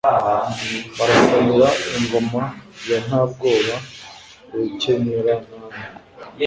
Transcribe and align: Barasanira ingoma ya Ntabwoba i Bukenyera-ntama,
Barasanira 0.97 1.67
ingoma 1.99 2.43
ya 2.89 2.97
Ntabwoba 3.05 3.75
i 4.53 4.57
Bukenyera-ntama, 4.59 5.77